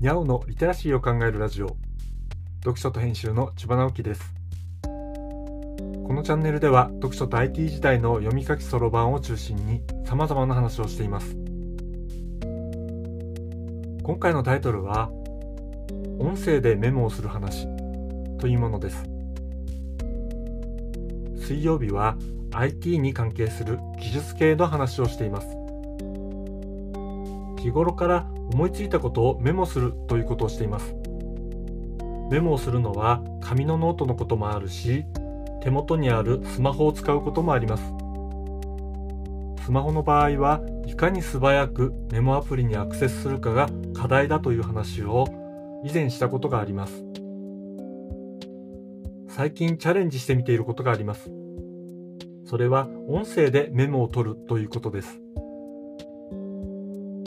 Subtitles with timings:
[0.00, 1.76] にゃおのリテラシーを考えるラジオ。
[2.64, 4.34] 読書と編集の千葉直樹です。
[4.82, 4.88] こ
[6.12, 11.36] のチャンネルでは読書と IT 時代の読み書きそろばんを中心に様々な話をしています。
[14.02, 15.10] 今回のタイトルは
[16.18, 17.66] 音声でメモをする話
[18.38, 19.04] というものです。
[21.46, 22.16] 水曜日は
[22.52, 25.63] IT に関係する技術系の話をしています。
[27.64, 30.94] 日頃から思いついたことをメモするということをしています。
[32.30, 35.06] メモをするのは紙のノートのこともあるし
[35.62, 37.82] 手元にあるスマホを使うこともあります。
[39.64, 45.24] スマホの場合はいかに素早くメモアプリにアクセスするかが課題だという話を
[45.86, 47.02] 以前したことがあります。
[49.28, 51.30] 最近チャレンジしてみていることがあります。
[52.44, 55.23] それは音声でメモを取るということです。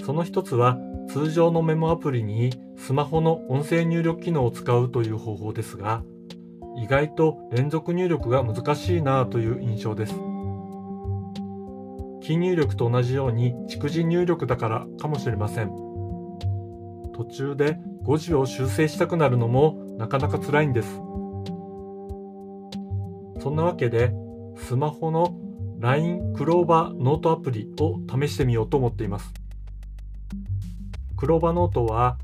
[0.08, 0.78] その一つは
[1.10, 6.02] 通常のメモアプリにスマホの音声入力機能を使うという方法ですが
[6.82, 10.14] 意外と連続入力が難しいなという印象です。
[12.22, 15.72] キー入力と同じように逐次入力だからかもしれません。
[17.14, 21.02] 途中で誤字を修正したくなるのもなかなか辛いんです。
[23.42, 24.14] そんなわけで
[24.56, 25.38] スマホの
[25.82, 29.34] LINE クローバーノートアプリを試してみようと思っています。
[31.18, 32.18] CLOVA Note は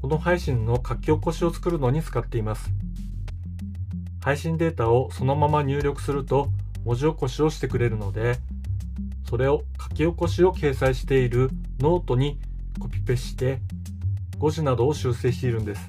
[0.00, 2.70] この配信の書き起こしを作るのに使っています。
[4.22, 6.48] 配信データをそのまま入力すると
[6.84, 8.38] 文字起こしをしてくれるので、
[9.28, 12.38] それを書き起こしを掲載しているノートに
[12.78, 13.58] コピペして
[14.38, 15.88] 誤字などを修正しているんです。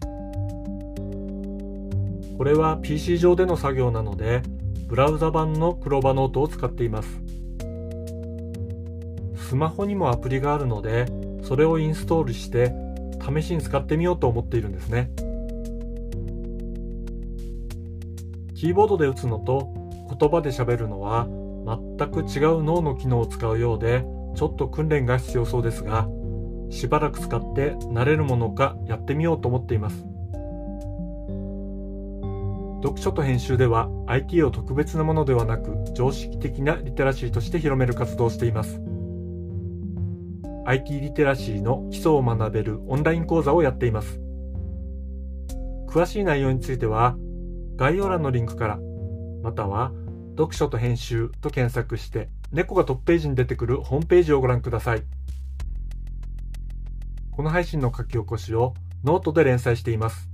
[2.39, 4.41] これは PC 上での作業なので、
[4.87, 7.09] ブラウザ版のクローバーノートを使っています。
[9.35, 11.05] スマホにもアプリがあるので、
[11.47, 12.73] それをインストールして
[13.21, 15.09] 試しに使ってみようと思っているんですね。
[18.53, 19.71] キーボードで打つのと
[20.19, 21.25] 言葉で喋るのは
[21.97, 24.03] 全く違う脳の機能を使うようで
[24.35, 26.09] ちょっと訓練が必要そうですが
[26.69, 30.05] しばらく使って慣れるものかやってみようと思っています。
[32.83, 38.96] 読書と編集では IT を特別なものではなく常識的なリテラシーとして広める活動をしています。
[40.67, 44.19] IT リテラシーの基礎を学べるオンライン講座をやっています。
[45.87, 47.15] 詳しい内容については
[47.77, 48.79] 概要欄のリンクから
[49.41, 49.93] または
[50.31, 55.03] 読書と編集と検索して猫がトップページに出てくるホームページをご覧ください。
[57.31, 58.73] この配信の書き起こしを
[59.05, 60.27] ノートで連載しています。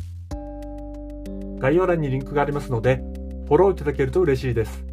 [1.60, 3.04] 概要欄にリンクがありますので
[3.46, 4.84] フォローいただけると嬉しいです。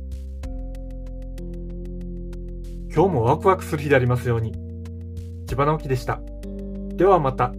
[2.95, 4.70] 今日もワクワクする日でありますように。
[5.51, 6.21] 千葉直樹でした。
[6.95, 7.53] ではまた。